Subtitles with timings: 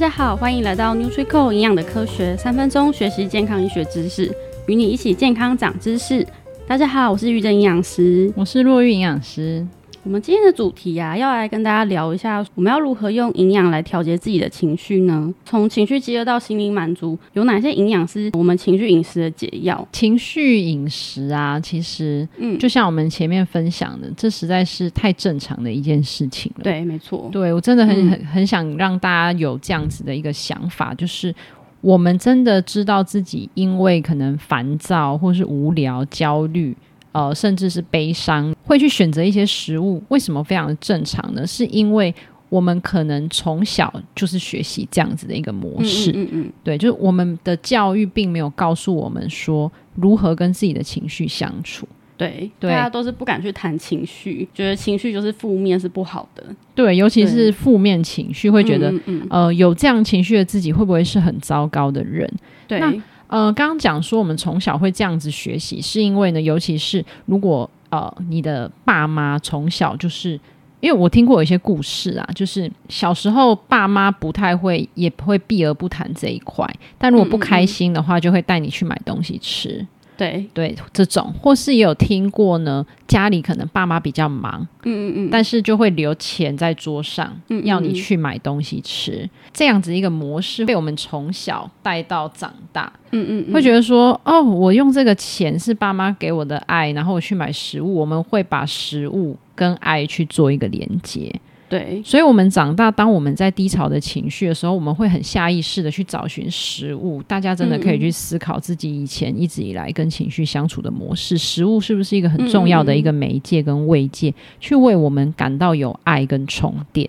[0.00, 4.34] 大家好，欢迎来到 Nutrical 营养的科学，三分钟学习健康医学知识，
[4.66, 6.26] 与你一起健康长知识。
[6.66, 9.62] 大家好，我是玉珍营养师，我是若玉营养师。
[10.02, 15.32] 我们今天的主题呀、啊，要来跟大家聊一下，我们要如何用营养来调节自己的情绪呢？
[15.44, 19.86] 从情绪饥饿到心灵满足，有哪些营养是我们情绪饮食的解药？
[19.92, 26.64] 情绪饮食啊，其实，嗯，就像我们前面分享的，嗯、这实在是太正常的一件事情了。
[26.64, 27.28] 对，没错。
[27.30, 31.34] 对，我真的很很、嗯、很想让大家有这样子的一个想法，就是
[31.82, 36.74] 我们真的知道自己因为可能烦躁或是无聊、焦虑。
[37.12, 41.44] 呃，甚至是悲伤，会去选择一些食物，为什么非常的正常呢？
[41.44, 42.14] 是因为
[42.48, 51.84] 我们可能从小就是学习这样子的一个模式，嗯嗯，对，就是我们的教育并没有告诉我们说如何跟自己的情绪相处，
[52.16, 62.32] 对，对，大家都是不敢去谈情绪，觉得情绪就是负面是不好的，对，尤其是负面情绪，会觉得，嗯嗯，呃，有这样情绪的自己会不会是很糟糕的人？
[62.68, 62.78] 对。
[62.78, 62.94] 那
[63.26, 70.40] 呃，刚刚讲说我们从小会这样子学习，是因为呢，尤其是如果呃你的爸妈从小就是，
[70.80, 79.86] 因为我听过有一些故事啊，就是小时候爸妈不太会，也不会避而不谈这一块，但如果不开心的话，就会带你去买东西吃。
[80.28, 80.46] 对。
[80.52, 81.32] 对，这种。
[81.40, 101.34] 或是也有听过呢，家里可能爸妈比较忙，嗯嗯嗯，但是就会留钱在桌上，嗯嗯嗯，要你去买东西吃，这样子一个模式被我们从小带到长大，嗯嗯，嗯，会觉得说，哦，我用这个钱是爸妈给我的爱，然后我去买食物，我们会把食物跟爱去做一个连接。
[101.70, 107.22] 对，所以，我们长大，当我们在低潮的情绪的时候，我们会很下意识的去找寻食物。
[107.22, 117.08] 大家真的可以去思考自己以前一直以来跟情绪相处的模式，食物是不是一个很重要的一个媒介跟慰藉，去为我们感到有爱跟充电。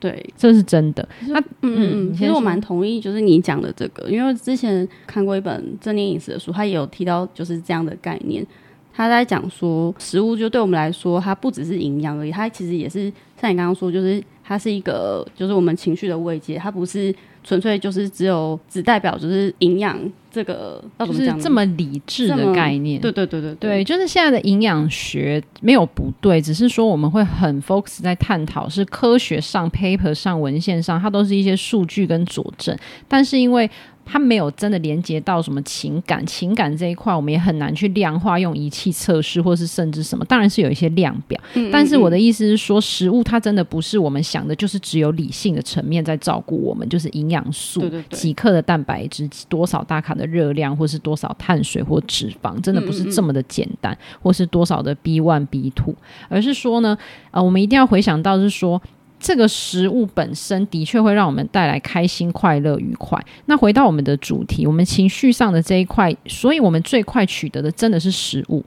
[0.00, 1.06] 对，这是真的。
[1.26, 8.42] 那，嗯嗯，其实我蛮同意，就是你讲的这个，因为之前看过一本正念饮食的书，它也有提到就是这样的概念。
[8.94, 19.98] 他在讲说，食物就对我们来说，它不只是营养而已，它其实也是像你刚刚说，就是它是一个，就是我们情绪的慰藉，它不是纯粹就是只有只代表就是营养
[20.30, 23.00] 这个，就是这么理智的概念。
[23.00, 33.70] 对对对对对，对，就是现在的营养学没有不对，只是说我们会很 focus 在探讨是科学上、paper 上、文献上，它都是一些数据跟佐证，但是因为。
[34.10, 41.38] 它没有真的连接到什么情感，情感这一块我们也很难去量化，用仪器测试，或是甚至什么，当然是有一些量表。
[41.52, 55.94] 嗯嗯嗯，但是我的意思是说，食物它真的不是我们想的，就是只有理性的层面在照顾我们，就是营养素，对对对，几克的蛋白质，多少大卡的热量，或是多少碳水或脂肪，真的不是这么的简单，或是多少的 B one B two，
[56.30, 56.96] 而是说呢，
[57.30, 58.80] 呃，我们一定要回想到是说。
[59.20, 63.22] 这个食物本身的确会让我们带来开心、快乐、愉快。
[63.46, 68.64] 那回到我们的主题，我们情绪上的这一块，所以我们最快取得的真的是食物。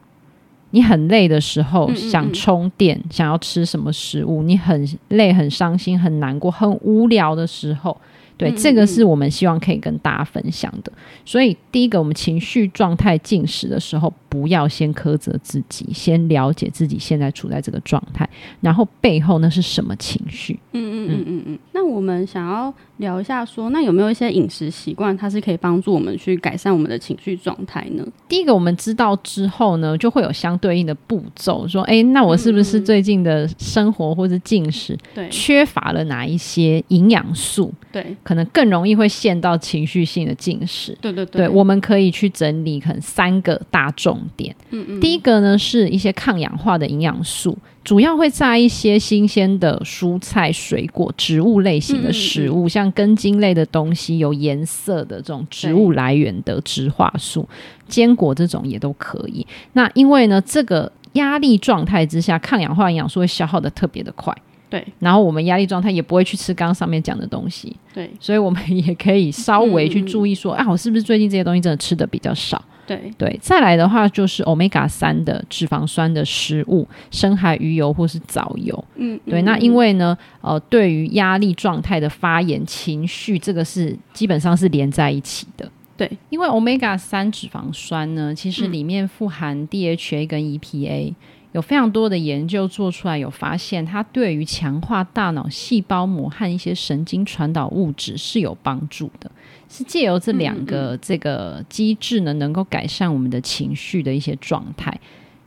[0.72, 4.41] 你很累的时候，想充电，想要吃什么食物？
[4.44, 7.95] 你很累、很伤心、很难过、很无聊的时候。
[8.41, 10.91] 对，嗯嗯嗯，这个是我们希望可以跟大家分享的。
[11.24, 18.28] 所以，第一个，我们情绪状态进食的时候，不要先苛责自己，先了解自己现在处在这个状态，
[18.59, 20.59] 然后背后那是什么情绪？
[20.74, 21.59] 嗯嗯嗯嗯嗯。
[21.73, 28.06] 那我们想要聊一下说，说那有没有一些饮食习惯，它是可以帮助我们去改善我们的情绪状态呢？
[28.28, 37.73] 第一个，我们知道之后呢，就会有相对应的步骤，说，哎，那我是不是最近的生活或者进食，对，缺乏了哪一些营养素？
[37.91, 38.16] 对。
[38.23, 40.97] 可能更容易会陷到情绪性的进食。
[41.01, 44.56] 对对对，对，我们可以去整理可能三个大重点。
[44.69, 45.00] 嗯嗯。
[45.00, 57.47] 第一个呢是一些抗氧化的营养素，主要会榨一些新鲜的蔬菜、水果、植物类型的食物，嗯嗯嗯，像根茎类的东西，有颜色的这种植物来源的植化素，
[57.88, 59.46] 坚果这种也都可以。
[59.74, 64.36] 那因为呢，这个压力状态之下，抗氧化营养素会消耗的特别的快。
[64.69, 72.63] 对，然后我们压力状态也不会去吃刚刚上面讲的东西，对，所以我们也可以稍微去注意说，啊，我是不是最近这些东西真的吃的比较少？
[72.96, 73.12] 对。
[73.18, 91.14] 对，再来的话就是 Omega 三的脂肪酸的食物，深海鱼油或是藻油，嗯，对，那因为呢，呃，对于压力状态的发炎情绪，这个是基本上是连在一起的，对，因为 Omega 三脂肪酸呢，其实里面富含 DHA 跟 EPA。
[91.53, 99.30] 有非常多的研究做出来，有发现它对于强化大脑细胞膜和一些神经传导物质是有帮助的，
[99.69, 104.98] 是借由这两个这个机制呢，能够改善我们的情绪的一些状态。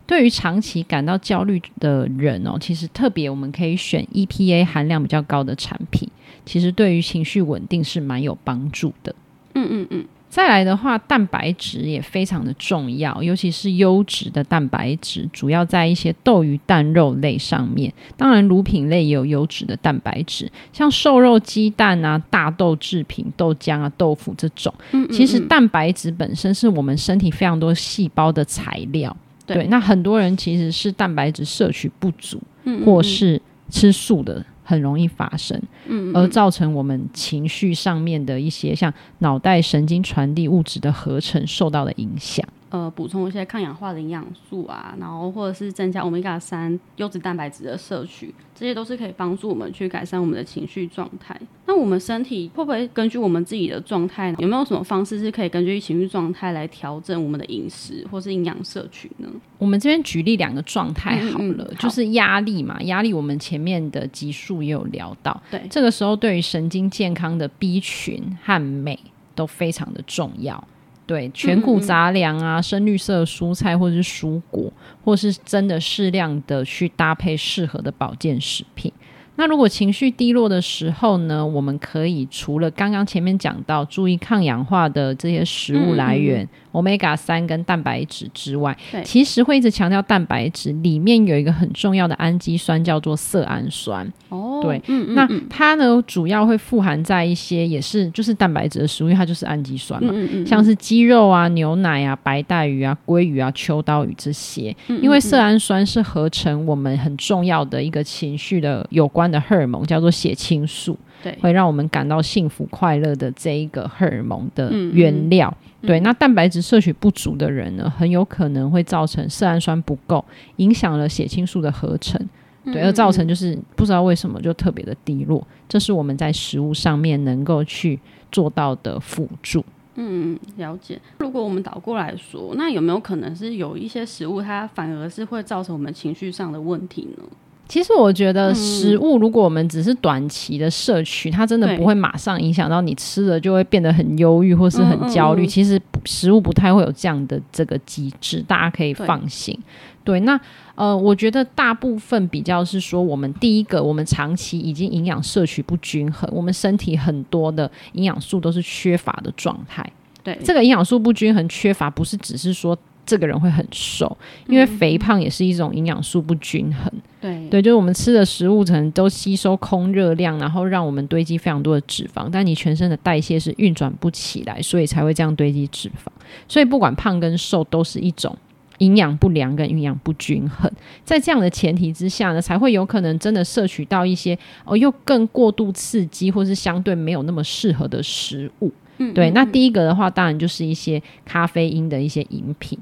[0.06, 6.06] 对于长期感到焦虑的人哦，其实特别我们可以选 EPA 含量比较高的产品。
[6.44, 9.14] 其实对于情绪稳定是蛮有帮助的。
[9.54, 10.04] 嗯嗯嗯。
[10.34, 17.92] 再来的话，蛋白质也非常的重要，尤其是优质的蛋白质，主要在一些豆鱼蛋肉类上面。
[18.16, 24.75] 当然，乳品类也有优质的蛋白质，像瘦肉、鸡蛋啊、大豆制品、豆浆啊、豆腐这种。
[24.90, 25.12] 嗯嗯嗯。
[25.12, 29.16] 其实蛋白质本身是我们身体非常多细胞的材料。
[29.46, 29.58] 对。
[29.58, 32.42] 对，那很多人其实是蛋白质摄取不足。
[32.84, 33.38] 或是
[33.69, 34.42] 吃素的。
[34.64, 42.44] 很容易发生，嗯，而造成我们情绪上面的一些像脑袋神经传递物质的合成受到的影响。
[42.74, 51.40] 呃，补充一些抗氧化的营养素啊，然后或者是增加欧米伽三优质蛋白质的摄取，这些都是可以帮助我们去改善我们的情绪状态。
[51.66, 59.28] 那我们身体会不会根据我们自己的状态，有没有什么方式是可以根据情绪状态来调整我们的饮食或是营养摄取呢？
[59.58, 68.98] 我们这边举例两个状态好了，嗯嗯、好就是压力嘛，压力我们前面的集数也有聊到，对，这个时候对于神经健康的 B 群和镁
[69.36, 70.66] 都非常的重要。
[71.06, 74.72] 对，全谷杂粮啊，深绿色蔬菜或者是蔬果，
[75.04, 78.92] 或是真的适量的去搭配适合的保健食品。
[79.36, 86.48] 那如果情绪低落的时候呢，我们可以除了刚刚前面讲到注意抗氧化的这些食物来源。
[86.75, 94.04] Omega 三跟蛋白质之外，其实会一直强调蛋白质里面有一个很重要的氨基酸，叫做色氨酸。
[94.28, 104.76] 哦，对，嗯嗯嗯，那它呢主要会富含在一些也是就是蛋白质的食物，因为它就是氨基酸嘛，嗯嗯嗯，像是鸡肉啊、牛奶啊、白带鱼啊、鲑鱼啊、秋刀鱼这些。
[105.00, 110.98] 因为色氨酸是合成我们很重要的一个情绪的有关的荷尔蒙，叫做血清素。
[111.22, 115.52] 对，会让我们感到幸福快乐的这一个荷尔蒙的原料。
[115.80, 120.24] 对，那蛋白质摄取不足的人呢，很有可能会造成色氨酸不够，
[120.56, 122.20] 影响了血清素的合成。
[122.66, 125.46] 对，而造成就是不知道为什么就特别的低落。
[125.68, 127.98] 这是我们在食物上面能够去
[128.32, 129.64] 做到的辅助。
[129.96, 131.00] 嗯，了解。
[131.18, 137.24] 如果我们倒过来说，那有没有可能是有一些食物它反而是会造成我们情绪上的问题呢？
[137.66, 145.43] 其实我觉得食物，如果我们只是短期的摄取，嗯、它真的不会马上影响到你吃了就会变得很忧郁或是很焦虑。
[145.43, 149.58] 嗯嗯嗯，其实食物不太会有这样的这个机制，大家可以放心。
[150.05, 150.38] 对，那
[150.75, 159.84] 呃，我觉得大部分比较是说，我们第一个，我们长期已经营养摄取不均衡，我们身体很多的营养素都是缺乏的状态。
[160.22, 162.78] 对，这个营养素不均衡缺乏，不是只是说。
[163.06, 164.16] 这个人会很瘦，
[164.46, 166.92] 因为肥胖也是一种营养素不均衡。
[167.20, 176.08] 对对，就是我们吃的食物可能都吸收空热量，然后让我们堆积非常多的脂肪，但你全身的代谢是运转不起来，所以才会这样堆积脂肪。
[176.46, 178.36] 所以不管胖跟瘦，都是一种
[178.78, 180.70] 营养不良跟营养不均衡。
[181.02, 188.70] 在这样的前提之下呢，才会有可能真的摄取到一些哦又更过度刺激，或是相对没有那么适合的食物。
[188.98, 189.30] 嗯，对。
[189.30, 192.78] 那第一个的话，当然就是一些咖啡因的一些饮品。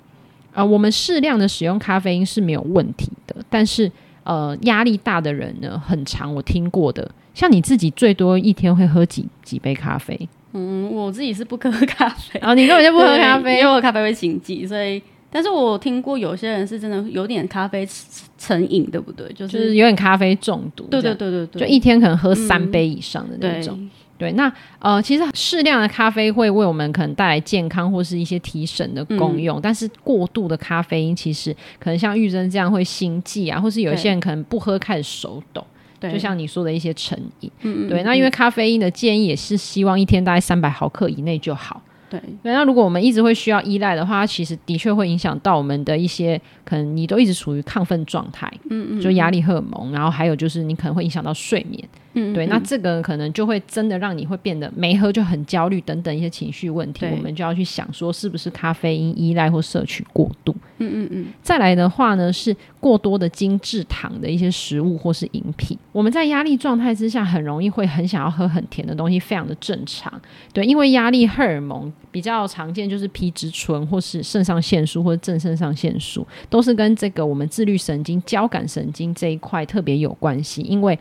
[0.53, 3.91] 啊、呃，我们适量的使用咖啡因是没有问题的，但是
[4.25, 10.29] 呃，压力大的人呢，很长我听过的，像你自己最多一天会喝几几杯咖啡？
[10.53, 17.89] 嗯，我自己是不喝咖啡，然后、哦、你根本就不喝咖啡，因为我咖啡会心悸，所以，但是我听过有些人是真的有点咖啡
[18.37, 19.27] 成瘾，对不对？
[19.33, 23.77] 就是、就是有点咖啡中毒，对对对对对，就一天可能喝三杯以上的那种。
[23.79, 23.91] 嗯
[24.23, 35.67] 对，那呃，其实适量的咖啡会为我们可能带来健康或是一些提神的功用，嗯、但是过度的咖啡因其实可能像玉珍这样会心悸啊，或是有一些人可能不喝开始手抖，
[35.99, 37.51] 对就像你说的一些成瘾。
[37.63, 41.83] 嗯，对，那因为咖啡因的建议也是希望一天大概三百毫克以内就好。
[42.09, 51.83] 对，那如果我们一直会需要依赖的话，它其实的确会影响到我们的一些可能你都一直处于亢奋状态，嗯嗯，就压力荷尔蒙，然后还有就是你可能会影响到睡眠。
[52.15, 60.55] 嗯，对，那这个可能就会真的让你会变得没喝就很焦虑等等一些情绪问题，我们就要去想说是不是咖啡因依赖或摄取过度。
[60.79, 61.27] 嗯嗯嗯。
[61.43, 65.79] 再来的话呢，是过多的精致糖的一些食物或是饮品。
[65.91, 70.13] 我们在压力状态之下，很容易会很想要喝很甜的东西，非常的正常。
[70.53, 80.99] 对，因为压力荷尔蒙比较常见，就是皮质醇或是肾上腺素或者正肾上腺素，都是跟这个我们自律神经、交感神经这一块特别有关系，因为。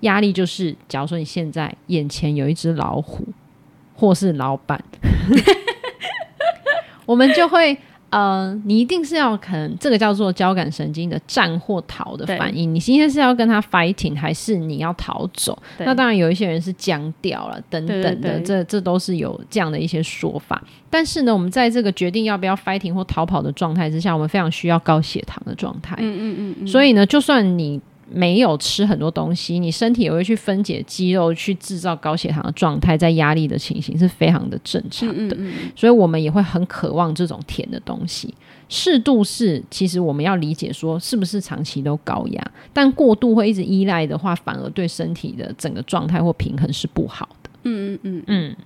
[0.00, 3.26] 嗯压力就是，假如说你现在眼前有一只老虎，
[3.96, 4.80] 或是老板，
[7.04, 7.76] 我们就会，
[8.10, 12.72] 呃，你一定是要可能这个叫做交感神经的战或逃的反应。
[12.72, 15.60] 你今天是要跟他 fighting，还是你要逃走？
[15.78, 20.62] 那当然有一些人是僵掉了，等等的，对对对这这都是有这样的一些说法。
[20.88, 25.96] 但是呢，我们在这个决定要不要 fighting 或逃跑的状态之下，我们非常需要高血糖的状态。
[25.98, 26.66] 嗯嗯嗯嗯。
[26.68, 27.80] 所以呢，就算你。
[28.10, 35.14] 没有吃很多东西，你身体也会去分解肌肉，去制造高血糖的状态，在压力的情形是非常的正常的。
[35.14, 38.32] 嗯嗯嗯，所以我们也会很渴望这种甜的东西。
[38.68, 47.50] 适度是，其实我们要理解说，是不是长期都高压，但过度会一直依赖的话，反而对身体的整个状态或平衡是不好的。
[47.64, 48.56] 嗯嗯嗯嗯。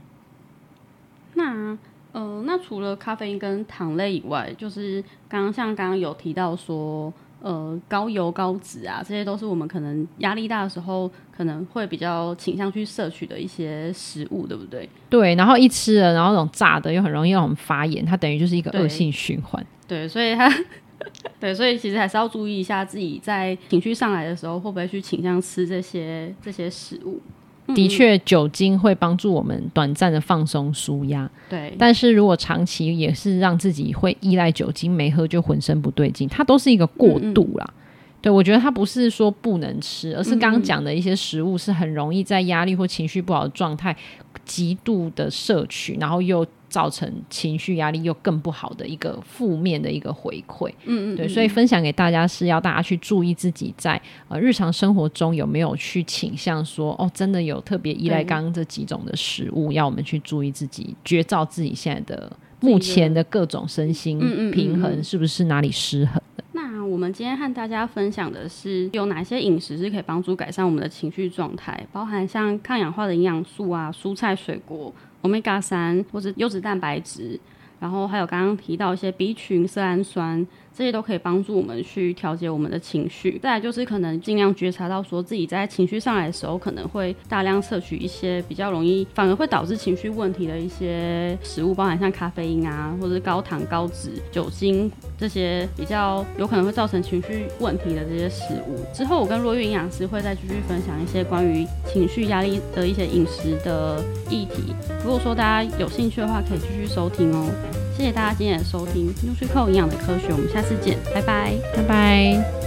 [1.35, 1.79] 那
[2.13, 7.13] 呃，那除了咖啡因跟糖类以外，就是刚刚像刚刚有提到说。
[7.43, 14.89] 呃，高油高脂啊，这些都是我们可能压力大的时候可能会比较倾向去摄取的一些食物，对不对？
[15.11, 19.65] 对，然后一吃了，然后那种炸的又很容易让我们发炎，它等于就是一个恶性循环。
[19.89, 20.49] 对，所以它，
[21.41, 27.21] 对，所以其实还是要注意一下自己在情绪上来的时候，会不会去倾向吃这些这些食物。
[27.69, 31.31] 的确，酒精会帮助我们短暂的放松舒压。
[31.49, 37.65] 对，但是如果长期也是让自己会依赖酒精，没喝就浑身不对劲，它都是一个过度啦。
[37.69, 37.79] 嗯嗯
[38.23, 43.97] 对，我觉得它不是说不能吃，而是刚刚讲的一些食物是很容易在压力或情绪不好的状态
[44.45, 50.71] 极度的摄取，然后又造成情绪压力又更不好的一个负面的一个回馈。
[50.87, 64.19] 嗯嗯，对，所以分享给大家是要大家去注意自己在呃日常生活中有没有去倾向说哦，真的有特别依赖刚刚这几种的食物，要我们去注意自己，觉照自己现在的目前的各种身心
[64.51, 66.23] 平衡是不是哪里失衡。
[66.53, 77.39] 那我们今天和大家分享的是有哪些饮食是可以帮助改善我们的情绪状态，包含像抗氧化的营养素啊、蔬菜水果、Omega 三或者优质蛋白质，
[77.83, 80.47] 然后还有刚刚提到一些 B 群、色氨酸。
[80.75, 83.39] 这些都可以帮助我们去调节我们的情绪。
[83.43, 98.83] 再来就是可能尽量觉察到说自己在情绪上来的时候，可能会大量摄取一些比较容易反而会导致情绪问题的一些食物，包含像咖啡因啊，或者是高糖、高脂、酒精这些比较有可能会造成情绪问题的这些食物。
[98.95, 104.75] 之后我跟若月营养师会再继续分享一些关于情绪压力的一些饮食的议题。
[105.05, 107.51] 如果说大家有兴趣的话，可以继续收听哦。
[107.97, 112.62] 谢谢大家今天的收听 n u t r i c o 营养的科学，我们下次见，拜拜，拜拜。